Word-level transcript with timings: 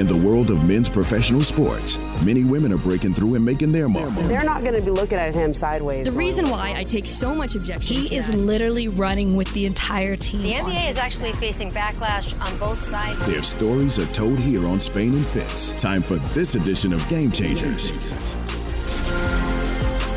In 0.00 0.06
the 0.06 0.16
world 0.16 0.50
of 0.50 0.66
men's 0.66 0.88
professional 0.88 1.42
sports, 1.42 1.98
many 2.24 2.42
women 2.42 2.72
are 2.72 2.78
breaking 2.78 3.12
through 3.12 3.34
and 3.34 3.44
making 3.44 3.70
their 3.70 3.86
mark. 3.86 4.08
They're 4.14 4.44
not 4.44 4.62
going 4.62 4.74
to 4.74 4.80
be 4.80 4.90
looking 4.90 5.18
at 5.18 5.34
him 5.34 5.52
sideways. 5.52 6.06
The 6.06 6.12
reason 6.12 6.48
why 6.48 6.72
I 6.74 6.84
take 6.84 7.04
so 7.04 7.34
much 7.34 7.54
objection 7.54 7.96
He 7.96 8.16
is 8.16 8.34
literally 8.34 8.88
running 8.88 9.36
with 9.36 9.52
the 9.52 9.66
entire 9.66 10.16
team. 10.16 10.40
The 10.40 10.52
NBA 10.52 10.88
is 10.88 10.96
actually 10.96 11.34
facing 11.34 11.70
backlash 11.70 12.32
on 12.40 12.56
both 12.56 12.80
sides. 12.80 13.26
Their 13.26 13.42
stories 13.42 13.98
are 13.98 14.10
told 14.14 14.38
here 14.38 14.66
on 14.66 14.80
Spain 14.80 15.12
and 15.12 15.26
Fitz. 15.26 15.78
Time 15.78 16.00
for 16.00 16.16
this 16.32 16.54
edition 16.54 16.94
of 16.94 17.06
Game 17.10 17.30
Changers. 17.30 17.92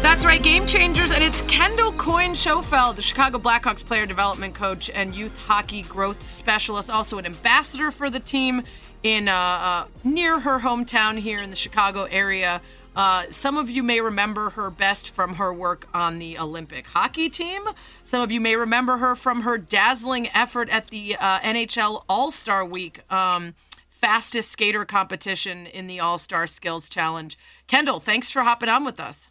That's 0.01 0.23
right, 0.23 0.41
Game 0.41 0.65
Changers, 0.65 1.11
and 1.11 1.21
it's 1.21 1.41
Kendall 1.41 1.91
Coyne 1.93 2.37
Schofield, 2.37 2.95
the 2.95 3.01
Chicago 3.01 3.37
Blackhawks 3.37 3.85
player 3.85 4.05
development 4.05 4.55
coach 4.55 4.89
and 4.89 5.13
youth 5.13 5.35
hockey 5.37 5.81
growth 5.81 6.25
specialist, 6.25 6.89
also 6.89 7.17
an 7.17 7.25
ambassador 7.25 7.91
for 7.91 8.09
the 8.09 8.21
team 8.21 8.61
in 9.03 9.27
uh, 9.27 9.33
uh, 9.33 9.87
near 10.03 10.39
her 10.39 10.59
hometown 10.59 11.19
here 11.19 11.41
in 11.41 11.49
the 11.49 11.55
Chicago 11.55 12.03
area. 12.05 12.61
Uh, 12.95 13.25
some 13.29 13.57
of 13.57 13.69
you 13.69 13.83
may 13.83 13.99
remember 13.99 14.51
her 14.51 14.69
best 14.69 15.09
from 15.09 15.35
her 15.35 15.53
work 15.53 15.87
on 15.93 16.19
the 16.19 16.37
Olympic 16.37 16.85
hockey 16.87 17.29
team. 17.29 17.63
Some 18.03 18.21
of 18.21 18.31
you 18.31 18.39
may 18.39 18.55
remember 18.55 18.97
her 18.97 19.15
from 19.15 19.41
her 19.41 19.57
dazzling 19.57 20.29
effort 20.29 20.69
at 20.69 20.89
the 20.89 21.15
uh, 21.19 21.39
NHL 21.39 22.03
All 22.07 22.31
Star 22.31 22.63
Week. 22.63 22.99
Um, 23.11 23.55
fastest 23.89 24.51
skater 24.51 24.85
competition 24.85 25.65
in 25.65 25.87
the 25.87 25.99
All 25.99 26.17
Star 26.17 26.45
Skills 26.45 26.87
Challenge. 26.87 27.37
Kendall, 27.67 27.99
thanks 27.99 28.29
for 28.29 28.43
hopping 28.43 28.69
on 28.69 28.85
with 28.85 28.99
us. 28.99 29.29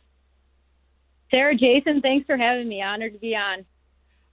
Sarah 1.31 1.55
Jason, 1.55 2.01
thanks 2.01 2.27
for 2.27 2.37
having 2.37 2.69
me. 2.69 2.83
Honored 2.83 3.13
to 3.13 3.19
be 3.19 3.37
on. 3.37 3.65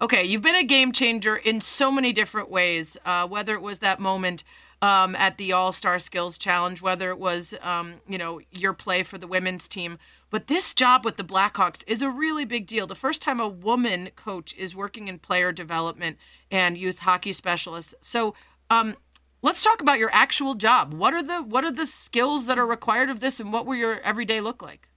Okay, 0.02 0.23
you've 0.23 0.41
been 0.41 0.55
a 0.55 0.63
game 0.63 0.94
changer 0.94 1.35
in 1.35 1.59
so 1.59 1.91
many 1.91 2.13
different 2.13 2.49
ways, 2.49 2.97
uh, 3.05 3.27
whether 3.27 3.53
it 3.53 3.61
was 3.61 3.80
that 3.80 3.99
moment 3.99 4.45
um, 4.81 5.15
at 5.15 5.38
the 5.38 5.51
All 5.51 5.71
Star 5.71 5.99
Skills 5.99 6.38
Challenge, 6.38 6.81
whether 6.81 7.09
it 7.09 7.19
was, 7.19 7.53
um, 7.61 7.95
you 8.07 8.17
know, 8.17 8.41
your 8.52 8.73
play 8.73 9.03
for 9.03 9.17
the 9.17 9.27
women's 9.27 9.67
team. 9.67 9.97
But 10.30 10.47
this 10.47 10.73
job 10.73 11.03
with 11.03 11.17
the 11.17 11.23
Blackhawks 11.23 11.83
is 11.88 12.02
a 12.02 12.09
really 12.09 12.45
big 12.45 12.67
deal. 12.67 12.88
The 12.88 12.95
first 12.95 13.21
time 13.21 13.39
a 13.39 13.47
woman 13.47 14.09
coach 14.16 14.53
is 14.55 14.75
working 14.75 15.08
in 15.08 15.19
player 15.19 15.52
development 15.52 16.17
and 16.52 16.77
youth 16.77 16.99
hockey 16.99 17.33
specialist. 17.33 17.95
So, 18.02 18.36
um, 18.69 18.95
let's 19.41 19.63
talk 19.63 19.81
about 19.81 19.99
your 19.99 20.11
actual 20.13 20.55
job. 20.55 20.93
What 20.93 21.14
are 21.14 21.23
the 21.23 21.41
what 21.41 21.64
are 21.64 21.71
the 21.71 21.86
skills 21.86 22.45
that 22.45 22.59
are 22.59 22.67
required 22.67 23.09
of 23.09 23.19
this, 23.19 23.39
and 23.39 23.52
what 23.52 23.66
will 23.66 23.75
your 23.75 23.99
everyday 24.02 24.39
look 24.41 24.61
like? 24.61 24.89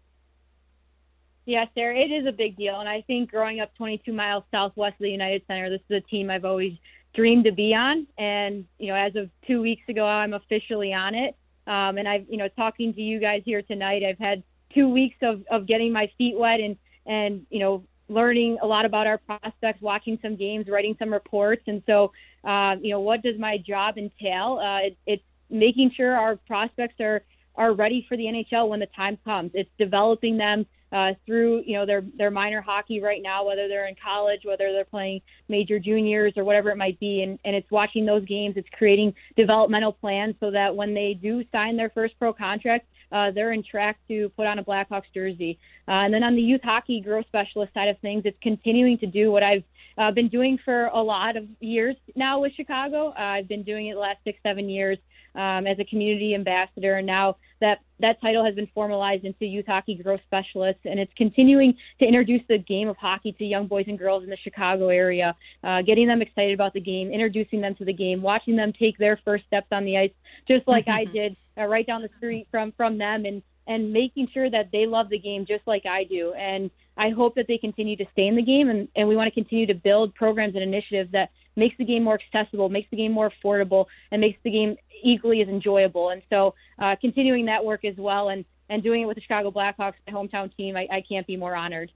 Yeah, 1.44 1.64
Sarah, 1.74 1.96
it 1.96 2.12
is 2.12 2.26
a 2.26 2.32
big 2.32 2.56
deal. 2.56 2.78
And 2.78 2.88
I 2.88 3.02
think 3.02 3.30
growing 3.30 3.58
up 3.58 3.74
22 3.76 4.12
miles 4.12 4.44
southwest 4.52 4.94
of 4.94 5.00
the 5.00 5.10
United 5.10 5.42
Center, 5.48 5.70
this 5.70 5.80
is 5.88 5.96
a 6.04 6.08
team 6.08 6.30
I've 6.30 6.44
always 6.44 6.74
dreamed 7.14 7.44
to 7.44 7.52
be 7.52 7.74
on. 7.74 8.06
And, 8.18 8.64
you 8.78 8.88
know, 8.88 8.94
as 8.94 9.14
of 9.16 9.30
two 9.46 9.60
weeks 9.60 9.82
ago, 9.88 10.04
I'm 10.06 10.34
officially 10.34 10.92
on 10.92 11.14
it. 11.14 11.36
Um, 11.66 11.98
and 11.98 12.08
I've, 12.08 12.26
you 12.28 12.38
know, 12.38 12.48
talking 12.48 12.92
to 12.94 13.00
you 13.00 13.20
guys 13.20 13.42
here 13.44 13.62
tonight, 13.62 14.02
I've 14.04 14.18
had 14.18 14.42
two 14.74 14.88
weeks 14.88 15.16
of, 15.22 15.42
of 15.50 15.66
getting 15.66 15.92
my 15.92 16.10
feet 16.18 16.36
wet 16.36 16.60
and, 16.60 16.76
and, 17.06 17.46
you 17.50 17.60
know, 17.60 17.84
learning 18.08 18.58
a 18.62 18.66
lot 18.66 18.84
about 18.84 19.06
our 19.06 19.18
prospects, 19.18 19.80
watching 19.80 20.18
some 20.22 20.36
games, 20.36 20.66
writing 20.68 20.96
some 20.98 21.12
reports. 21.12 21.62
And 21.66 21.82
so, 21.86 22.12
uh, 22.44 22.76
you 22.80 22.90
know, 22.90 23.00
what 23.00 23.22
does 23.22 23.38
my 23.38 23.58
job 23.58 23.96
entail? 23.96 24.60
Uh, 24.62 24.86
it, 24.86 24.96
it's 25.06 25.22
making 25.50 25.92
sure 25.96 26.16
our 26.16 26.36
prospects 26.36 27.00
are, 27.00 27.22
are 27.54 27.72
ready 27.72 28.04
for 28.08 28.16
the 28.16 28.24
NHL 28.24 28.68
when 28.68 28.80
the 28.80 28.88
time 28.96 29.18
comes. 29.24 29.52
It's 29.54 29.70
developing 29.78 30.36
them 30.36 30.66
uh, 30.92 31.12
through 31.26 31.62
you 31.66 31.76
know 31.76 31.86
their 31.86 32.04
their 32.16 32.30
minor 32.30 32.60
hockey 32.60 33.00
right 33.00 33.22
now, 33.22 33.44
whether 33.44 33.68
they're 33.68 33.88
in 33.88 33.96
college, 34.02 34.40
whether 34.44 34.72
they're 34.72 34.84
playing 34.84 35.20
major 35.48 35.78
juniors 35.78 36.34
or 36.36 36.44
whatever 36.44 36.70
it 36.70 36.76
might 36.76 36.98
be, 37.00 37.22
and 37.22 37.38
and 37.44 37.56
it's 37.56 37.70
watching 37.70 38.04
those 38.04 38.24
games. 38.26 38.54
It's 38.56 38.68
creating 38.76 39.14
developmental 39.36 39.92
plans 39.92 40.34
so 40.40 40.50
that 40.50 40.74
when 40.74 40.94
they 40.94 41.18
do 41.20 41.44
sign 41.52 41.76
their 41.76 41.90
first 41.90 42.14
pro 42.18 42.32
contract, 42.32 42.86
uh, 43.10 43.30
they're 43.30 43.52
in 43.52 43.62
track 43.62 43.98
to 44.08 44.28
put 44.30 44.46
on 44.46 44.58
a 44.58 44.64
Blackhawks 44.64 45.12
jersey. 45.14 45.58
Uh, 45.88 46.04
and 46.04 46.14
then 46.14 46.22
on 46.22 46.34
the 46.34 46.42
youth 46.42 46.62
hockey 46.62 47.00
growth 47.00 47.26
specialist 47.26 47.72
side 47.74 47.88
of 47.88 47.98
things, 48.00 48.22
it's 48.24 48.38
continuing 48.42 48.98
to 48.98 49.06
do 49.06 49.30
what 49.30 49.42
I've 49.42 49.64
uh, 49.98 50.10
been 50.10 50.28
doing 50.28 50.58
for 50.64 50.86
a 50.86 51.02
lot 51.02 51.36
of 51.36 51.44
years 51.60 51.96
now 52.16 52.40
with 52.40 52.52
Chicago. 52.54 53.08
Uh, 53.08 53.22
I've 53.22 53.48
been 53.48 53.62
doing 53.62 53.88
it 53.88 53.94
the 53.94 54.00
last 54.00 54.18
six, 54.24 54.38
seven 54.42 54.68
years 54.68 54.98
um, 55.34 55.66
as 55.66 55.78
a 55.78 55.84
community 55.84 56.34
ambassador, 56.34 56.96
and 56.96 57.06
now 57.06 57.36
that 57.62 57.78
that 58.00 58.20
title 58.20 58.44
has 58.44 58.54
been 58.56 58.68
formalized 58.74 59.24
into 59.24 59.46
youth 59.46 59.66
hockey 59.66 59.94
growth 59.94 60.20
specialist, 60.26 60.80
and 60.84 60.98
it's 60.98 61.12
continuing 61.16 61.72
to 62.00 62.04
introduce 62.04 62.42
the 62.48 62.58
game 62.58 62.88
of 62.88 62.96
hockey 62.96 63.30
to 63.32 63.44
young 63.44 63.68
boys 63.68 63.84
and 63.86 63.98
girls 63.98 64.24
in 64.24 64.30
the 64.30 64.36
Chicago 64.36 64.88
area, 64.88 65.34
uh, 65.62 65.80
getting 65.80 66.08
them 66.08 66.20
excited 66.20 66.52
about 66.52 66.74
the 66.74 66.80
game, 66.80 67.12
introducing 67.12 67.60
them 67.60 67.76
to 67.76 67.84
the 67.84 67.92
game, 67.92 68.20
watching 68.20 68.56
them 68.56 68.72
take 68.72 68.98
their 68.98 69.18
first 69.24 69.46
steps 69.46 69.68
on 69.70 69.84
the 69.84 69.96
ice, 69.96 70.10
just 70.48 70.66
like 70.66 70.88
I 70.88 71.04
did 71.04 71.36
uh, 71.56 71.64
right 71.66 71.86
down 71.86 72.02
the 72.02 72.10
street 72.18 72.48
from 72.50 72.72
from 72.76 72.98
them, 72.98 73.24
and 73.24 73.40
and 73.68 73.92
making 73.92 74.26
sure 74.34 74.50
that 74.50 74.70
they 74.72 74.84
love 74.84 75.08
the 75.08 75.18
game 75.18 75.46
just 75.46 75.64
like 75.66 75.86
I 75.86 76.02
do, 76.02 76.34
and 76.34 76.68
I 76.96 77.10
hope 77.10 77.36
that 77.36 77.46
they 77.46 77.58
continue 77.58 77.96
to 77.96 78.04
stay 78.12 78.26
in 78.26 78.34
the 78.34 78.42
game, 78.42 78.68
and, 78.68 78.88
and 78.96 79.08
we 79.08 79.14
want 79.16 79.28
to 79.28 79.34
continue 79.34 79.66
to 79.66 79.74
build 79.74 80.14
programs 80.16 80.54
and 80.56 80.64
initiatives 80.64 81.12
that 81.12 81.30
makes 81.56 81.76
the 81.78 81.84
game 81.84 82.04
more 82.04 82.18
accessible, 82.20 82.68
makes 82.68 82.90
the 82.90 82.96
game 82.96 83.12
more 83.12 83.30
affordable, 83.30 83.86
and 84.10 84.20
makes 84.20 84.38
the 84.42 84.50
game 84.50 84.76
equally 85.02 85.42
as 85.42 85.48
enjoyable. 85.48 86.10
And 86.10 86.22
so, 86.30 86.54
uh, 86.78 86.96
continuing 87.00 87.46
that 87.46 87.64
work 87.64 87.84
as 87.84 87.96
well, 87.96 88.28
and 88.28 88.44
and 88.68 88.82
doing 88.82 89.02
it 89.02 89.04
with 89.04 89.16
the 89.16 89.20
Chicago 89.20 89.50
Blackhawks, 89.50 89.94
my 90.06 90.12
hometown 90.12 90.54
team, 90.56 90.76
I, 90.76 90.88
I 90.90 91.02
can't 91.06 91.26
be 91.26 91.36
more 91.36 91.54
honored. 91.54 91.92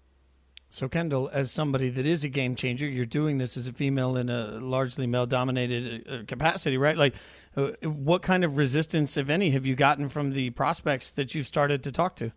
So, 0.69 0.89
Kendall, 0.89 1.31
as 1.33 1.51
somebody 1.51 1.89
that 1.91 2.05
is 2.05 2.25
a 2.25 2.29
game 2.29 2.55
changer, 2.55 2.87
you're 2.87 3.07
doing 3.07 3.39
this 3.39 3.57
as 3.57 3.67
a 3.67 3.73
female 3.73 4.17
in 4.17 4.29
a 4.29 4.59
largely 4.61 5.07
male 5.07 5.25
dominated 5.25 6.07
uh, 6.07 6.25
capacity, 6.27 6.77
right? 6.77 6.97
Like, 6.97 7.15
uh, 7.57 7.69
what 7.83 8.21
kind 8.21 8.45
of 8.45 8.57
resistance, 8.57 9.17
if 9.17 9.31
any, 9.31 9.51
have 9.51 9.65
you 9.65 9.75
gotten 9.75 10.09
from 10.09 10.33
the 10.33 10.51
prospects 10.51 11.11
that 11.13 11.35
you've 11.35 11.47
started 11.47 11.83
to 11.85 11.93
talk 11.93 12.17
to? 12.17 12.33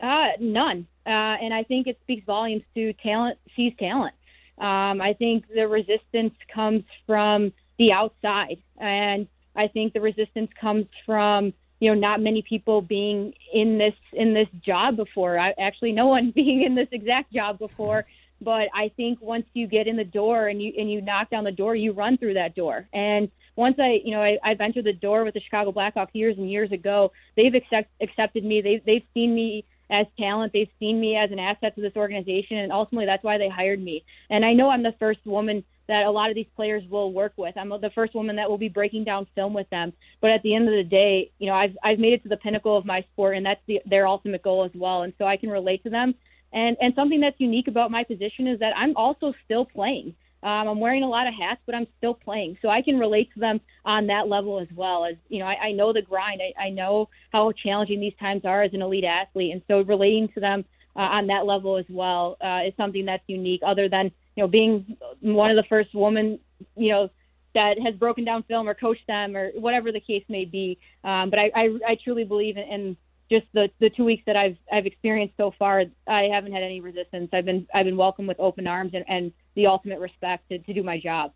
Uh, 0.00 0.30
none. 0.40 0.86
Uh, 1.06 1.10
and 1.10 1.52
I 1.52 1.62
think 1.64 1.86
it 1.86 1.98
speaks 2.02 2.24
volumes 2.24 2.62
to 2.74 2.92
talent 2.94 3.38
sees 3.54 3.72
talent. 3.78 4.14
Um, 4.58 5.00
I 5.00 5.14
think 5.18 5.44
the 5.52 5.66
resistance 5.66 6.34
comes 6.52 6.84
from 7.06 7.52
the 7.78 7.92
outside, 7.92 8.58
and 8.78 9.26
I 9.56 9.68
think 9.68 9.92
the 9.92 10.00
resistance 10.00 10.50
comes 10.60 10.86
from 11.06 11.52
you 11.80 11.92
know 11.92 11.98
not 11.98 12.20
many 12.20 12.42
people 12.42 12.82
being 12.82 13.32
in 13.52 13.78
this 13.78 13.94
in 14.12 14.34
this 14.34 14.48
job 14.64 14.96
before. 14.96 15.38
I, 15.38 15.54
actually, 15.58 15.92
no 15.92 16.06
one 16.06 16.30
being 16.34 16.62
in 16.62 16.74
this 16.74 16.88
exact 16.92 17.32
job 17.32 17.58
before. 17.58 18.06
But 18.42 18.68
I 18.74 18.90
think 18.96 19.20
once 19.20 19.44
you 19.52 19.66
get 19.66 19.86
in 19.86 19.96
the 19.96 20.04
door 20.04 20.48
and 20.48 20.62
you 20.62 20.72
and 20.78 20.90
you 20.90 21.02
knock 21.02 21.30
down 21.30 21.44
the 21.44 21.52
door, 21.52 21.76
you 21.76 21.92
run 21.92 22.16
through 22.16 22.34
that 22.34 22.54
door. 22.54 22.88
And 22.92 23.30
once 23.56 23.76
I, 23.78 24.00
you 24.02 24.12
know, 24.12 24.22
I, 24.22 24.38
I've 24.42 24.60
entered 24.60 24.84
the 24.84 24.94
door 24.94 25.24
with 25.24 25.34
the 25.34 25.40
Chicago 25.40 25.72
Blackhawks 25.72 26.14
years 26.14 26.38
and 26.38 26.50
years 26.50 26.72
ago. 26.72 27.12
They've 27.36 27.54
accept, 27.54 27.90
accepted 28.00 28.44
me. 28.44 28.62
They've 28.62 28.82
they've 28.84 29.04
seen 29.12 29.34
me 29.34 29.64
as 29.90 30.06
talent. 30.18 30.52
They've 30.52 30.68
seen 30.78 31.00
me 31.00 31.16
as 31.16 31.30
an 31.30 31.38
asset 31.38 31.74
to 31.74 31.82
this 31.82 31.96
organization, 31.96 32.58
and 32.58 32.72
ultimately 32.72 33.06
that's 33.06 33.24
why 33.24 33.38
they 33.38 33.48
hired 33.48 33.82
me. 33.82 34.04
And 34.30 34.44
I 34.44 34.52
know 34.52 34.70
I'm 34.70 34.82
the 34.82 34.94
first 34.98 35.20
woman 35.24 35.64
that 35.88 36.06
a 36.06 36.10
lot 36.10 36.30
of 36.30 36.36
these 36.36 36.46
players 36.54 36.84
will 36.88 37.12
work 37.12 37.32
with. 37.36 37.56
I'm 37.56 37.68
the 37.68 37.90
first 37.94 38.14
woman 38.14 38.36
that 38.36 38.48
will 38.48 38.58
be 38.58 38.68
breaking 38.68 39.04
down 39.04 39.26
film 39.34 39.52
with 39.52 39.68
them. 39.70 39.92
But 40.20 40.30
at 40.30 40.42
the 40.42 40.54
end 40.54 40.68
of 40.68 40.74
the 40.74 40.84
day, 40.84 41.32
you 41.38 41.46
know, 41.48 41.54
I've 41.54 41.76
I've 41.82 41.98
made 41.98 42.12
it 42.12 42.22
to 42.22 42.28
the 42.28 42.36
pinnacle 42.36 42.76
of 42.76 42.86
my 42.86 43.04
sport, 43.12 43.36
and 43.36 43.44
that's 43.44 43.60
the, 43.66 43.80
their 43.86 44.06
ultimate 44.06 44.42
goal 44.42 44.64
as 44.64 44.70
well. 44.74 45.02
And 45.02 45.12
so 45.18 45.24
I 45.24 45.36
can 45.36 45.50
relate 45.50 45.82
to 45.82 45.90
them. 45.90 46.14
And 46.52 46.76
and 46.80 46.94
something 46.94 47.20
that's 47.20 47.40
unique 47.40 47.66
about 47.66 47.90
my 47.90 48.04
position 48.04 48.46
is 48.46 48.60
that 48.60 48.72
I'm 48.76 48.96
also 48.96 49.34
still 49.44 49.64
playing. 49.64 50.14
Um, 50.42 50.68
I'm 50.68 50.80
wearing 50.80 51.02
a 51.02 51.08
lot 51.08 51.26
of 51.26 51.34
hats, 51.34 51.60
but 51.66 51.74
I'm 51.74 51.86
still 51.98 52.14
playing, 52.14 52.58
so 52.62 52.68
I 52.68 52.80
can 52.82 52.98
relate 52.98 53.32
to 53.34 53.40
them 53.40 53.60
on 53.84 54.06
that 54.06 54.28
level 54.28 54.58
as 54.58 54.68
well. 54.74 55.04
As 55.04 55.16
you 55.28 55.38
know, 55.38 55.46
I, 55.46 55.66
I 55.66 55.72
know 55.72 55.92
the 55.92 56.02
grind. 56.02 56.40
I, 56.40 56.60
I 56.60 56.70
know 56.70 57.08
how 57.32 57.52
challenging 57.52 58.00
these 58.00 58.14
times 58.18 58.44
are 58.44 58.62
as 58.62 58.72
an 58.72 58.82
elite 58.82 59.04
athlete, 59.04 59.52
and 59.52 59.62
so 59.68 59.82
relating 59.82 60.28
to 60.28 60.40
them 60.40 60.64
uh, 60.96 61.00
on 61.00 61.26
that 61.26 61.46
level 61.46 61.76
as 61.76 61.84
well 61.90 62.36
uh, 62.40 62.60
is 62.66 62.72
something 62.76 63.04
that's 63.04 63.22
unique. 63.26 63.60
Other 63.64 63.88
than 63.88 64.06
you 64.36 64.42
know 64.42 64.48
being 64.48 64.96
one 65.20 65.50
of 65.50 65.56
the 65.56 65.68
first 65.68 65.94
women, 65.94 66.38
you 66.76 66.90
know, 66.90 67.10
that 67.54 67.78
has 67.80 67.94
broken 67.96 68.24
down 68.24 68.42
film 68.44 68.68
or 68.68 68.74
coached 68.74 69.06
them 69.06 69.36
or 69.36 69.50
whatever 69.54 69.92
the 69.92 70.00
case 70.00 70.24
may 70.28 70.44
be. 70.44 70.78
Um, 71.04 71.30
but 71.30 71.38
I, 71.38 71.50
I, 71.54 71.78
I 71.88 71.98
truly 72.02 72.24
believe 72.24 72.56
in, 72.56 72.64
in 72.64 72.96
just 73.30 73.46
the 73.52 73.70
the 73.78 73.90
two 73.90 74.04
weeks 74.04 74.22
that 74.26 74.36
I've 74.36 74.56
I've 74.72 74.86
experienced 74.86 75.36
so 75.36 75.52
far, 75.58 75.84
I 76.06 76.22
haven't 76.32 76.52
had 76.52 76.62
any 76.62 76.80
resistance. 76.80 77.30
I've 77.32 77.44
been 77.44 77.66
I've 77.74 77.86
been 77.86 77.96
welcomed 77.96 78.28
with 78.28 78.40
open 78.40 78.66
arms 78.66 78.92
and, 78.94 79.04
and 79.08 79.32
the 79.54 79.66
ultimate 79.66 80.00
respect 80.00 80.48
to, 80.50 80.58
to 80.58 80.72
do 80.72 80.82
my 80.82 80.98
job. 80.98 81.32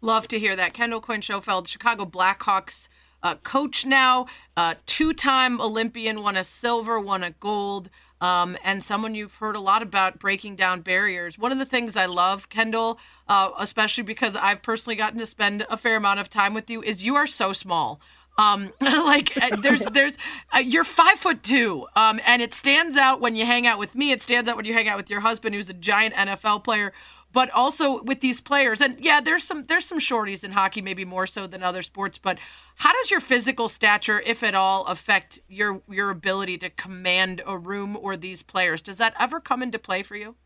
Love 0.00 0.28
to 0.28 0.38
hear 0.38 0.54
that. 0.56 0.74
Kendall 0.74 1.00
Coyne 1.00 1.22
Schofield, 1.22 1.66
Chicago 1.66 2.04
Blackhawks 2.04 2.88
uh, 3.22 3.34
coach 3.36 3.86
now, 3.86 4.26
uh, 4.56 4.74
two-time 4.84 5.60
Olympian, 5.60 6.22
won 6.22 6.36
a 6.36 6.44
silver, 6.44 7.00
won 7.00 7.24
a 7.24 7.32
gold, 7.32 7.88
um, 8.20 8.56
and 8.62 8.84
someone 8.84 9.14
you've 9.14 9.36
heard 9.36 9.56
a 9.56 9.60
lot 9.60 9.82
about 9.82 10.18
breaking 10.18 10.54
down 10.54 10.80
barriers. 10.80 11.38
One 11.38 11.50
of 11.50 11.58
the 11.58 11.64
things 11.64 11.96
I 11.96 12.06
love, 12.06 12.48
Kendall, 12.48 12.98
uh, 13.26 13.50
especially 13.58 14.04
because 14.04 14.36
I've 14.36 14.62
personally 14.62 14.96
gotten 14.96 15.18
to 15.18 15.26
spend 15.26 15.66
a 15.68 15.76
fair 15.76 15.96
amount 15.96 16.20
of 16.20 16.30
time 16.30 16.54
with 16.54 16.70
you, 16.70 16.82
is 16.82 17.04
you 17.04 17.16
are 17.16 17.26
so 17.26 17.52
small. 17.52 18.00
Um, 18.38 18.72
like 18.80 19.32
uh, 19.40 19.56
there's 19.62 19.82
there's 19.92 20.14
uh, 20.54 20.58
you're 20.58 20.84
five 20.84 21.18
foot 21.18 21.42
two, 21.42 21.86
um, 21.96 22.20
and 22.26 22.42
it 22.42 22.54
stands 22.54 22.96
out 22.96 23.20
when 23.20 23.36
you 23.36 23.46
hang 23.46 23.66
out 23.66 23.78
with 23.78 23.94
me. 23.94 24.12
It 24.12 24.22
stands 24.22 24.48
out 24.48 24.56
when 24.56 24.64
you 24.66 24.74
hang 24.74 24.88
out 24.88 24.96
with 24.96 25.10
your 25.10 25.20
husband, 25.20 25.54
who's 25.54 25.70
a 25.70 25.74
giant 25.74 26.14
NFL 26.14 26.64
player. 26.64 26.92
but 27.32 27.50
also 27.50 28.02
with 28.02 28.20
these 28.20 28.40
players. 28.40 28.80
And 28.80 28.98
yeah, 29.00 29.20
there's 29.20 29.44
some 29.44 29.64
there's 29.64 29.84
some 29.84 29.98
shorties 29.98 30.42
in 30.44 30.52
hockey, 30.52 30.80
maybe 30.82 31.04
more 31.04 31.26
so 31.26 31.46
than 31.46 31.62
other 31.62 31.82
sports. 31.82 32.18
But 32.18 32.38
how 32.76 32.92
does 32.92 33.10
your 33.10 33.20
physical 33.20 33.68
stature, 33.68 34.22
if 34.24 34.42
at 34.42 34.54
all, 34.54 34.84
affect 34.86 35.40
your 35.48 35.82
your 35.90 36.10
ability 36.10 36.58
to 36.58 36.70
command 36.70 37.42
a 37.46 37.58
room 37.58 37.96
or 38.00 38.16
these 38.16 38.42
players? 38.42 38.82
Does 38.82 38.98
that 38.98 39.14
ever 39.18 39.40
come 39.40 39.62
into 39.62 39.78
play 39.78 40.02
for 40.02 40.16
you? 40.16 40.36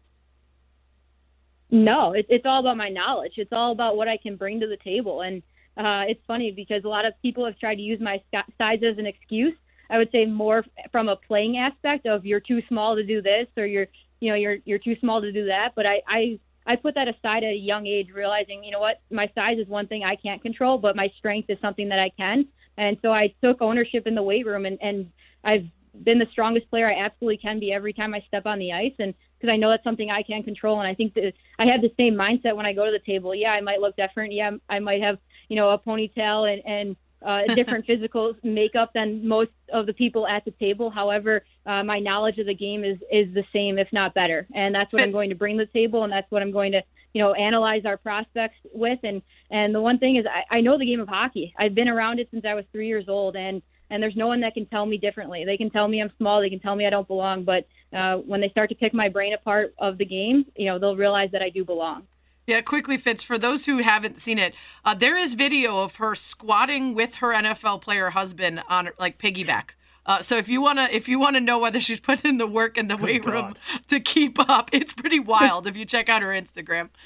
No, 1.70 2.12
it, 2.12 2.26
it's 2.28 2.46
all 2.46 2.60
about 2.60 2.76
my 2.76 2.88
knowledge. 2.88 3.34
It's 3.36 3.52
all 3.52 3.72
about 3.72 3.96
what 3.96 4.08
I 4.08 4.16
can 4.16 4.36
bring 4.36 4.60
to 4.60 4.66
the 4.66 4.76
table. 4.76 5.22
And 5.22 5.42
uh, 5.86 6.04
it's 6.08 6.20
funny 6.26 6.50
because 6.50 6.84
a 6.84 6.88
lot 6.88 7.04
of 7.04 7.14
people 7.22 7.44
have 7.44 7.58
tried 7.58 7.76
to 7.76 7.82
use 7.82 8.00
my 8.00 8.20
size 8.58 8.80
as 8.82 8.98
an 8.98 9.06
excuse. 9.06 9.54
I 9.88 9.98
would 9.98 10.10
say 10.12 10.24
more 10.24 10.64
from 10.92 11.08
a 11.08 11.16
playing 11.16 11.58
aspect 11.58 12.06
of 12.06 12.24
you're 12.24 12.40
too 12.40 12.62
small 12.68 12.94
to 12.94 13.02
do 13.02 13.20
this 13.20 13.46
or 13.56 13.66
you're 13.66 13.86
you 14.20 14.30
know 14.30 14.36
you're 14.36 14.58
you're 14.64 14.78
too 14.78 14.96
small 15.00 15.20
to 15.20 15.32
do 15.32 15.46
that. 15.46 15.72
But 15.74 15.86
I 15.86 16.02
I 16.06 16.38
I 16.66 16.76
put 16.76 16.94
that 16.94 17.08
aside 17.08 17.42
at 17.42 17.50
a 17.50 17.56
young 17.56 17.86
age, 17.86 18.08
realizing 18.14 18.62
you 18.62 18.70
know 18.70 18.80
what 18.80 19.00
my 19.10 19.30
size 19.34 19.58
is 19.58 19.66
one 19.66 19.86
thing 19.86 20.04
I 20.04 20.16
can't 20.16 20.42
control, 20.42 20.78
but 20.78 20.94
my 20.94 21.10
strength 21.18 21.50
is 21.50 21.58
something 21.60 21.88
that 21.88 21.98
I 21.98 22.10
can. 22.10 22.46
And 22.76 22.96
so 23.02 23.12
I 23.12 23.34
took 23.42 23.60
ownership 23.60 24.06
in 24.06 24.14
the 24.14 24.22
weight 24.22 24.46
room, 24.46 24.66
and 24.66 24.78
and 24.80 25.10
I've 25.42 25.66
been 26.04 26.18
the 26.18 26.28
strongest 26.30 26.70
player 26.70 26.88
I 26.88 27.04
absolutely 27.04 27.38
can 27.38 27.58
be 27.58 27.72
every 27.72 27.92
time 27.92 28.14
I 28.14 28.22
step 28.28 28.46
on 28.46 28.58
the 28.58 28.72
ice, 28.72 28.94
and 28.98 29.14
because 29.38 29.52
I 29.52 29.56
know 29.56 29.70
that's 29.70 29.84
something 29.84 30.10
I 30.10 30.22
can 30.22 30.42
control. 30.42 30.80
And 30.80 30.88
I 30.88 30.94
think 30.94 31.14
that 31.14 31.32
I 31.58 31.66
have 31.66 31.80
the 31.80 31.92
same 31.96 32.14
mindset 32.14 32.54
when 32.54 32.66
I 32.66 32.72
go 32.72 32.84
to 32.84 32.92
the 32.92 33.12
table. 33.12 33.34
Yeah, 33.34 33.52
I 33.52 33.60
might 33.60 33.80
look 33.80 33.96
different. 33.96 34.32
Yeah, 34.32 34.52
I 34.68 34.78
might 34.78 35.02
have 35.02 35.18
you 35.50 35.56
know 35.56 35.70
a 35.70 35.78
ponytail 35.78 36.50
and 36.50 36.62
and 36.64 36.96
uh, 37.22 37.42
a 37.46 37.54
different 37.54 37.84
physical 37.90 38.32
makeup 38.42 38.92
than 38.94 39.26
most 39.26 39.50
of 39.70 39.84
the 39.84 39.92
people 39.92 40.26
at 40.26 40.44
the 40.46 40.52
table. 40.52 40.88
However, 40.88 41.44
uh, 41.66 41.84
my 41.84 41.98
knowledge 41.98 42.38
of 42.38 42.46
the 42.46 42.54
game 42.54 42.84
is 42.84 42.96
is 43.12 43.34
the 43.34 43.44
same, 43.52 43.78
if 43.78 43.88
not 43.92 44.14
better, 44.14 44.46
and 44.54 44.74
that's 44.74 44.92
what 44.92 45.02
I'm 45.02 45.12
going 45.12 45.28
to 45.28 45.36
bring 45.36 45.58
to 45.58 45.66
the 45.66 45.78
table, 45.78 46.04
and 46.04 46.12
that's 46.12 46.30
what 46.30 46.40
I'm 46.40 46.52
going 46.52 46.72
to 46.72 46.82
you 47.12 47.22
know 47.22 47.34
analyze 47.34 47.84
our 47.84 47.98
prospects 47.98 48.56
with. 48.72 49.00
And 49.02 49.20
and 49.50 49.74
the 49.74 49.82
one 49.82 49.98
thing 49.98 50.16
is, 50.16 50.24
I, 50.26 50.56
I 50.56 50.60
know 50.62 50.78
the 50.78 50.86
game 50.86 51.00
of 51.00 51.08
hockey. 51.08 51.52
I've 51.58 51.74
been 51.74 51.88
around 51.88 52.20
it 52.20 52.28
since 52.30 52.44
I 52.46 52.54
was 52.54 52.64
three 52.72 52.86
years 52.86 53.06
old, 53.08 53.36
and 53.36 53.60
and 53.90 54.02
there's 54.02 54.16
no 54.16 54.28
one 54.28 54.40
that 54.42 54.54
can 54.54 54.66
tell 54.66 54.86
me 54.86 54.96
differently. 54.96 55.44
They 55.44 55.56
can 55.56 55.68
tell 55.68 55.88
me 55.88 56.00
I'm 56.00 56.12
small, 56.16 56.40
they 56.40 56.50
can 56.50 56.60
tell 56.60 56.76
me 56.76 56.86
I 56.86 56.90
don't 56.90 57.08
belong, 57.08 57.44
but 57.44 57.66
uh, 57.92 58.18
when 58.18 58.40
they 58.40 58.48
start 58.50 58.70
to 58.70 58.76
pick 58.76 58.94
my 58.94 59.08
brain 59.08 59.34
apart 59.34 59.74
of 59.78 59.98
the 59.98 60.04
game, 60.04 60.46
you 60.56 60.66
know 60.66 60.78
they'll 60.78 60.96
realize 60.96 61.30
that 61.32 61.42
I 61.42 61.50
do 61.50 61.64
belong. 61.64 62.06
Yeah, 62.50 62.62
quickly 62.62 62.96
Fitz. 62.96 63.22
For 63.22 63.38
those 63.38 63.66
who 63.66 63.78
haven't 63.78 64.18
seen 64.18 64.36
it, 64.36 64.56
uh, 64.84 64.92
there 64.92 65.16
is 65.16 65.34
video 65.34 65.84
of 65.84 65.96
her 65.96 66.16
squatting 66.16 66.94
with 66.96 67.16
her 67.16 67.32
NFL 67.32 67.80
player 67.80 68.10
husband 68.10 68.64
on 68.68 68.90
like 68.98 69.18
piggyback. 69.18 69.74
Uh, 70.04 70.20
so 70.20 70.36
if 70.36 70.48
you 70.48 70.60
wanna 70.60 70.88
if 70.90 71.08
you 71.08 71.20
wanna 71.20 71.38
know 71.38 71.60
whether 71.60 71.78
she's 71.78 72.00
putting 72.00 72.28
in 72.28 72.38
the 72.38 72.48
work 72.48 72.76
in 72.76 72.88
the 72.88 72.96
Good 72.96 73.04
weight 73.04 73.24
God. 73.24 73.32
room 73.32 73.54
to 73.86 74.00
keep 74.00 74.36
up, 74.50 74.68
it's 74.72 74.92
pretty 74.92 75.20
wild. 75.20 75.68
if 75.68 75.76
you 75.76 75.84
check 75.84 76.08
out 76.08 76.22
her 76.22 76.30
Instagram. 76.30 76.88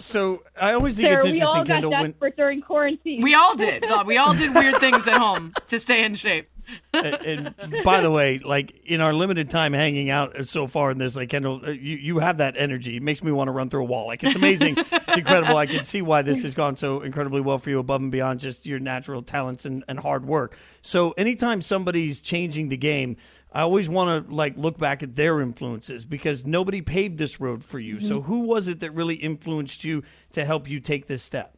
So 0.00 0.42
I 0.60 0.72
always 0.72 0.96
think 0.96 1.06
Sarah, 1.06 1.18
it's 1.18 1.26
interesting, 1.26 1.34
we 1.34 1.46
all 1.46 1.64
got 1.64 1.66
Kendall. 1.66 1.90
Desperate 1.92 2.16
when... 2.18 2.32
during 2.36 2.60
quarantine. 2.60 3.22
We 3.22 3.34
all 3.36 3.54
did. 3.54 3.84
we 4.04 4.16
all 4.16 4.34
did 4.34 4.52
weird 4.52 4.78
things 4.78 5.06
at 5.06 5.18
home 5.18 5.54
to 5.68 5.78
stay 5.78 6.04
in 6.04 6.16
shape 6.16 6.48
and, 6.92 7.54
and, 7.58 7.84
by 7.84 8.00
the 8.00 8.10
way, 8.10 8.38
like 8.38 8.80
in 8.84 9.00
our 9.00 9.12
limited 9.12 9.50
time 9.50 9.72
hanging 9.72 10.10
out 10.10 10.46
so 10.46 10.66
far 10.66 10.90
in 10.90 10.98
this, 10.98 11.16
like 11.16 11.28
Kendall, 11.28 11.60
uh, 11.64 11.70
you, 11.70 11.96
you 11.96 12.18
have 12.18 12.38
that 12.38 12.54
energy. 12.56 12.96
It 12.96 13.02
makes 13.02 13.22
me 13.22 13.32
want 13.32 13.48
to 13.48 13.52
run 13.52 13.70
through 13.70 13.82
a 13.82 13.86
wall. 13.86 14.06
Like 14.06 14.24
it's 14.24 14.36
amazing. 14.36 14.76
it's 14.78 15.16
incredible. 15.16 15.56
I 15.56 15.66
can 15.66 15.84
see 15.84 16.02
why 16.02 16.22
this 16.22 16.42
has 16.42 16.54
gone 16.54 16.76
so 16.76 17.00
incredibly 17.00 17.40
well 17.40 17.58
for 17.58 17.70
you 17.70 17.78
above 17.78 18.00
and 18.00 18.10
beyond 18.10 18.40
just 18.40 18.66
your 18.66 18.78
natural 18.78 19.22
talents 19.22 19.64
and, 19.64 19.84
and 19.88 20.00
hard 20.00 20.26
work. 20.26 20.56
So 20.82 21.12
anytime 21.12 21.60
somebody's 21.60 22.20
changing 22.20 22.68
the 22.68 22.76
game, 22.76 23.16
I 23.52 23.62
always 23.62 23.88
want 23.88 24.26
to 24.26 24.34
like 24.34 24.56
look 24.56 24.78
back 24.78 25.02
at 25.02 25.16
their 25.16 25.40
influences 25.40 26.04
because 26.04 26.44
nobody 26.44 26.82
paved 26.82 27.18
this 27.18 27.40
road 27.40 27.64
for 27.64 27.78
you. 27.78 27.96
Mm-hmm. 27.96 28.06
So 28.08 28.22
who 28.22 28.40
was 28.40 28.68
it 28.68 28.80
that 28.80 28.92
really 28.92 29.16
influenced 29.16 29.84
you 29.84 30.02
to 30.32 30.44
help 30.44 30.68
you 30.68 30.80
take 30.80 31.06
this 31.06 31.22
step? 31.22 31.56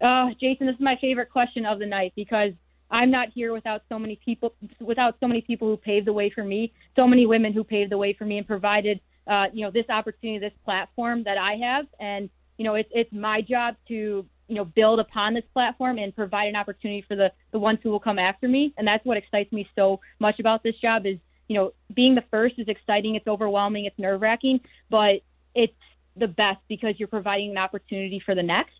Uh, 0.00 0.30
Jason, 0.40 0.66
this 0.66 0.74
is 0.76 0.80
my 0.80 0.96
favorite 1.00 1.30
question 1.30 1.66
of 1.66 1.78
the 1.78 1.86
night 1.86 2.12
because– 2.16 2.52
I'm 2.90 3.10
not 3.10 3.28
here 3.34 3.52
without 3.52 3.82
so 3.88 3.98
many 3.98 4.16
people, 4.24 4.54
without 4.80 5.16
so 5.20 5.28
many 5.28 5.40
people 5.40 5.68
who 5.68 5.76
paved 5.76 6.06
the 6.06 6.12
way 6.12 6.30
for 6.30 6.44
me, 6.44 6.72
so 6.96 7.06
many 7.06 7.26
women 7.26 7.52
who 7.52 7.62
paved 7.62 7.92
the 7.92 7.98
way 7.98 8.12
for 8.12 8.24
me 8.24 8.38
and 8.38 8.46
provided, 8.46 9.00
uh, 9.26 9.46
you 9.52 9.64
know, 9.64 9.70
this 9.70 9.88
opportunity, 9.88 10.38
this 10.38 10.56
platform 10.64 11.22
that 11.24 11.38
I 11.38 11.54
have. 11.56 11.86
And, 12.00 12.28
you 12.58 12.64
know, 12.64 12.74
it's, 12.74 12.90
it's 12.92 13.12
my 13.12 13.40
job 13.42 13.76
to, 13.88 14.26
you 14.48 14.56
know, 14.56 14.64
build 14.64 14.98
upon 14.98 15.34
this 15.34 15.44
platform 15.52 15.98
and 15.98 16.14
provide 16.14 16.48
an 16.48 16.56
opportunity 16.56 17.04
for 17.06 17.14
the, 17.14 17.30
the 17.52 17.58
ones 17.58 17.78
who 17.82 17.90
will 17.90 18.00
come 18.00 18.18
after 18.18 18.48
me. 18.48 18.74
And 18.76 18.86
that's 18.86 19.04
what 19.04 19.16
excites 19.16 19.52
me 19.52 19.68
so 19.76 20.00
much 20.18 20.40
about 20.40 20.62
this 20.62 20.74
job 20.82 21.06
is, 21.06 21.18
you 21.46 21.56
know, 21.56 21.72
being 21.94 22.14
the 22.16 22.24
first 22.30 22.56
is 22.58 22.66
exciting. 22.68 23.14
It's 23.14 23.28
overwhelming. 23.28 23.84
It's 23.84 23.98
nerve 23.98 24.20
wracking, 24.20 24.60
but 24.88 25.20
it's 25.54 25.72
the 26.16 26.28
best 26.28 26.60
because 26.68 26.94
you're 26.98 27.08
providing 27.08 27.50
an 27.50 27.58
opportunity 27.58 28.20
for 28.24 28.34
the 28.34 28.42
next. 28.42 28.72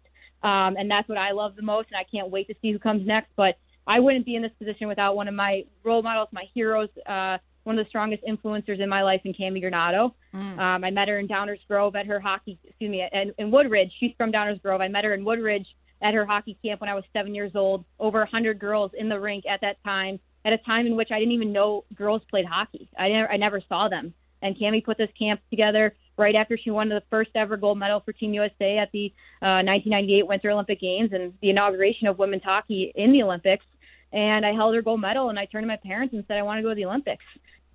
Um, 0.42 0.76
and 0.76 0.90
that's 0.90 1.08
what 1.08 1.18
I 1.18 1.32
love 1.32 1.54
the 1.54 1.62
most. 1.62 1.88
And 1.92 1.96
I 1.96 2.04
can't 2.04 2.30
wait 2.30 2.48
to 2.48 2.54
see 2.60 2.72
who 2.72 2.78
comes 2.78 3.06
next. 3.06 3.30
But 3.36 3.56
I 3.90 3.98
wouldn't 3.98 4.24
be 4.24 4.36
in 4.36 4.42
this 4.42 4.52
position 4.56 4.86
without 4.86 5.16
one 5.16 5.26
of 5.26 5.34
my 5.34 5.64
role 5.82 6.00
models, 6.00 6.28
my 6.30 6.44
heroes, 6.54 6.90
uh, 7.06 7.38
one 7.64 7.76
of 7.76 7.84
the 7.84 7.88
strongest 7.88 8.22
influencers 8.22 8.80
in 8.80 8.88
my 8.88 9.02
life 9.02 9.20
in 9.24 9.34
Cammi 9.34 9.60
Granato. 9.60 10.12
Mm. 10.32 10.58
Um, 10.60 10.84
I 10.84 10.90
met 10.92 11.08
her 11.08 11.18
in 11.18 11.26
Downers 11.26 11.58
Grove 11.66 11.96
at 11.96 12.06
her 12.06 12.20
hockey, 12.20 12.56
excuse 12.62 12.88
me, 12.88 13.04
in, 13.12 13.34
in 13.36 13.50
Woodridge. 13.50 13.90
She's 13.98 14.12
from 14.16 14.30
Downers 14.30 14.62
Grove. 14.62 14.80
I 14.80 14.86
met 14.86 15.02
her 15.02 15.12
in 15.12 15.24
Woodridge 15.24 15.66
at 16.02 16.14
her 16.14 16.24
hockey 16.24 16.56
camp 16.64 16.80
when 16.80 16.88
I 16.88 16.94
was 16.94 17.02
seven 17.12 17.34
years 17.34 17.50
old. 17.56 17.84
Over 17.98 18.18
a 18.18 18.26
100 18.26 18.60
girls 18.60 18.92
in 18.96 19.08
the 19.08 19.18
rink 19.18 19.44
at 19.44 19.60
that 19.62 19.82
time, 19.82 20.20
at 20.44 20.52
a 20.52 20.58
time 20.58 20.86
in 20.86 20.94
which 20.94 21.10
I 21.10 21.18
didn't 21.18 21.32
even 21.32 21.52
know 21.52 21.84
girls 21.96 22.22
played 22.30 22.46
hockey. 22.46 22.88
I 22.96 23.08
never, 23.08 23.32
I 23.32 23.36
never 23.38 23.60
saw 23.68 23.88
them. 23.88 24.14
And 24.40 24.56
Cammi 24.56 24.84
put 24.84 24.98
this 24.98 25.10
camp 25.18 25.40
together 25.50 25.96
right 26.16 26.36
after 26.36 26.56
she 26.56 26.70
won 26.70 26.88
the 26.88 27.02
first 27.10 27.30
ever 27.34 27.56
gold 27.56 27.78
medal 27.78 28.00
for 28.04 28.12
Team 28.12 28.34
USA 28.34 28.78
at 28.78 28.92
the 28.92 29.12
uh, 29.42 29.66
1998 29.66 30.28
Winter 30.28 30.50
Olympic 30.50 30.80
Games 30.80 31.10
and 31.12 31.34
the 31.42 31.50
inauguration 31.50 32.06
of 32.06 32.18
women's 32.18 32.44
hockey 32.44 32.92
in 32.94 33.12
the 33.12 33.24
Olympics 33.24 33.64
and 34.12 34.44
I 34.44 34.52
held 34.52 34.74
her 34.74 34.82
gold 34.82 35.00
medal 35.00 35.28
and 35.28 35.38
I 35.38 35.46
turned 35.46 35.64
to 35.64 35.68
my 35.68 35.76
parents 35.76 36.14
and 36.14 36.24
said 36.26 36.36
I 36.36 36.42
want 36.42 36.58
to 36.58 36.62
go 36.62 36.70
to 36.70 36.74
the 36.74 36.84
Olympics. 36.84 37.24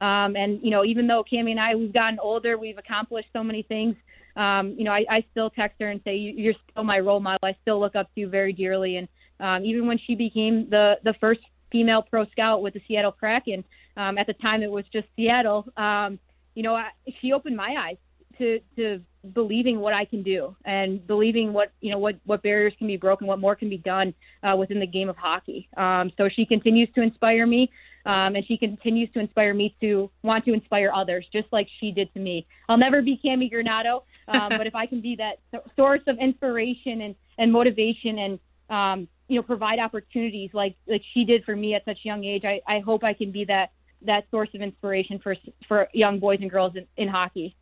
Um, 0.02 0.36
and 0.36 0.60
you 0.62 0.72
know, 0.72 0.84
even 0.84 1.08
though 1.08 1.24
Cammi 1.24 1.52
and 1.52 1.60
I 1.60 1.76
we've 1.76 1.94
gotten 1.94 2.20
older, 2.20 2.58
we've 2.58 2.78
accomplished 2.78 3.30
so 3.34 3.44
many 3.44 3.64
things. 3.64 3.96
Um, 4.36 4.76
you 4.78 4.84
know, 4.84 4.92
I, 4.92 5.06
I 5.10 5.26
still 5.32 5.50
text 5.50 5.80
her 5.80 5.90
and 5.90 6.02
say 6.04 6.16
you're 6.18 6.54
still 6.70 6.84
my 6.84 7.00
role 7.00 7.22
model. 7.22 7.40
I 7.44 7.56
still 7.62 7.80
look 7.80 7.96
up 7.96 8.14
to 8.14 8.22
you 8.22 8.30
very 8.30 8.52
dearly. 8.52 8.98
And 8.98 9.08
um, 9.40 9.66
even 9.66 9.88
when 9.88 9.98
she 10.06 10.16
became 10.16 10.70
the 10.70 10.96
the 11.04 11.14
first 11.22 11.42
female 11.72 12.02
pro 12.02 12.26
scout 12.28 12.62
with 12.62 12.74
the 12.74 12.82
Seattle 12.88 13.14
Kraken, 13.14 13.64
um, 13.96 14.18
at 14.18 14.28
the 14.28 14.34
time 14.34 14.62
it 14.62 14.72
was 14.72 14.86
just 14.92 15.08
Seattle. 15.16 15.66
Um, 15.78 16.20
you 16.56 16.64
know, 16.64 16.76
I, 16.76 16.90
she 17.22 17.32
opened 17.32 17.56
my 17.56 17.76
eyes 17.78 17.98
to 18.38 18.60
to 18.76 19.02
believing 19.34 19.80
what 19.80 19.94
I 19.94 20.06
can 20.06 20.24
do 20.24 20.56
and 20.66 21.06
believing 21.06 21.54
what 21.54 21.72
you 21.82 21.92
know 21.92 21.98
what 21.98 22.16
what 22.26 22.44
barriers 22.44 22.74
can 22.78 22.88
be 22.88 22.98
broken, 22.98 23.28
what 23.28 23.40
more 23.40 23.56
can 23.56 23.70
be 23.70 23.78
done 23.78 24.14
uh, 24.44 24.56
within 24.58 24.80
the 24.80 24.88
game 24.88 25.10
of 25.10 25.18
hockey. 25.18 25.68
Um, 25.78 26.12
so 26.18 26.30
she 26.30 26.46
continues 26.46 26.90
to 26.96 27.02
inspire 27.02 27.46
me, 27.46 27.72
um, 28.06 28.36
and 28.36 28.46
she 28.46 28.58
continues 28.58 29.12
to 29.14 29.20
inspire 29.20 29.54
me 29.54 29.76
to 29.82 30.10
want 30.24 30.46
to 30.46 30.54
inspire 30.54 30.92
others, 30.94 31.26
just 31.32 31.48
like 31.52 31.68
she 31.80 31.92
did 31.92 32.14
to 32.14 32.20
me. 32.20 32.46
I'll 32.70 32.78
never 32.78 33.02
be 33.02 33.20
Cammi 33.24 33.52
Granato, 33.52 34.04
um, 34.28 34.50
but 34.50 34.68
if 34.68 34.76
I 34.76 34.86
can 34.86 35.02
be 35.02 35.16
that 35.18 35.40
source 35.76 36.02
of 36.08 36.18
inspiration 36.20 37.02
and 37.02 37.16
and 37.38 37.52
motivation 37.52 38.20
and 38.20 38.40
um, 38.70 39.08
you 39.28 39.38
know 39.38 39.44
provide 39.44 39.80
opportunities 39.80 40.52
like 40.54 40.76
like 40.88 41.02
she 41.14 41.26
did 41.26 41.44
for 41.46 41.56
me 41.56 41.76
at 41.76 41.86
such 41.86 42.00
a 42.04 42.08
young 42.08 42.24
age, 42.24 42.44
I, 42.46 42.62
I 42.68 42.80
hope 42.80 43.04
I 43.04 43.14
can 43.14 43.32
be 43.32 43.46
that 43.46 43.72
that 44.02 44.26
source 44.32 44.50
of 44.54 44.62
inspiration 44.62 45.20
for 45.20 45.36
for 45.68 45.90
young 45.94 46.20
boys 46.20 46.40
and 46.42 46.50
girls 46.50 46.76
in, 46.76 46.86
in 46.98 47.08
hockey. 47.08 47.56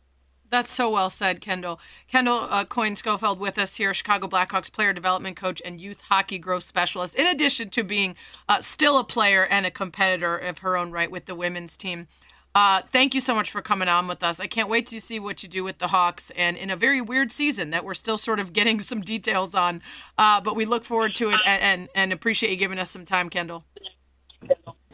That's 0.50 0.70
so 0.70 0.88
well 0.88 1.10
said, 1.10 1.40
Kendall. 1.40 1.80
Kendall 2.06 2.46
uh, 2.48 2.64
Coyne 2.64 2.96
Schofield 2.96 3.40
with 3.40 3.58
us 3.58 3.76
here, 3.76 3.92
Chicago 3.92 4.28
Blackhawks 4.28 4.70
player 4.70 4.92
development 4.92 5.36
coach 5.36 5.60
and 5.64 5.80
youth 5.80 6.00
hockey 6.02 6.38
growth 6.38 6.66
specialist, 6.68 7.16
in 7.16 7.26
addition 7.26 7.70
to 7.70 7.82
being 7.82 8.14
uh, 8.48 8.60
still 8.60 8.98
a 8.98 9.04
player 9.04 9.44
and 9.44 9.66
a 9.66 9.70
competitor 9.70 10.36
of 10.36 10.58
her 10.58 10.76
own 10.76 10.92
right 10.92 11.10
with 11.10 11.26
the 11.26 11.34
women's 11.34 11.76
team. 11.76 12.06
Uh, 12.54 12.82
thank 12.92 13.14
you 13.14 13.20
so 13.20 13.34
much 13.34 13.50
for 13.50 13.60
coming 13.60 13.88
on 13.88 14.06
with 14.06 14.22
us. 14.22 14.38
I 14.38 14.46
can't 14.46 14.68
wait 14.68 14.86
to 14.88 15.00
see 15.00 15.18
what 15.18 15.42
you 15.42 15.48
do 15.48 15.64
with 15.64 15.78
the 15.78 15.88
Hawks 15.88 16.30
and 16.36 16.56
in 16.56 16.70
a 16.70 16.76
very 16.76 17.00
weird 17.00 17.32
season 17.32 17.70
that 17.70 17.84
we're 17.84 17.94
still 17.94 18.16
sort 18.16 18.38
of 18.38 18.52
getting 18.52 18.78
some 18.78 19.00
details 19.00 19.56
on. 19.56 19.82
Uh, 20.16 20.40
but 20.40 20.54
we 20.54 20.64
look 20.64 20.84
forward 20.84 21.16
to 21.16 21.30
it 21.30 21.40
and, 21.44 21.62
and, 21.62 21.88
and 21.96 22.12
appreciate 22.12 22.50
you 22.50 22.56
giving 22.56 22.78
us 22.78 22.90
some 22.92 23.04
time, 23.04 23.28
Kendall. 23.28 23.64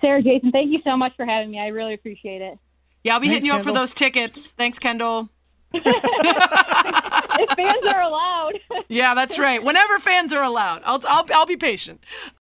Sarah, 0.00 0.22
Jason, 0.22 0.52
thank 0.52 0.70
you 0.72 0.80
so 0.84 0.96
much 0.96 1.12
for 1.16 1.26
having 1.26 1.50
me. 1.50 1.60
I 1.60 1.66
really 1.66 1.92
appreciate 1.92 2.40
it. 2.40 2.58
Yeah, 3.04 3.14
I'll 3.14 3.20
be 3.20 3.26
Thanks, 3.26 3.44
hitting 3.44 3.46
you 3.46 3.52
Kendall. 3.52 3.70
up 3.70 3.74
for 3.74 3.78
those 3.78 3.92
tickets. 3.92 4.52
Thanks, 4.52 4.78
Kendall. 4.78 5.28
If 5.72 7.50
fans 7.56 7.86
are 7.86 8.02
allowed. 8.02 8.60
yeah, 8.88 9.14
that's 9.14 9.38
right. 9.38 9.62
Whenever 9.62 9.98
fans 9.98 10.32
are 10.32 10.42
allowed, 10.42 10.82
I'll, 10.84 11.00
I'll, 11.06 11.26
I'll 11.32 11.46
be 11.46 11.56
patient. 11.56 12.00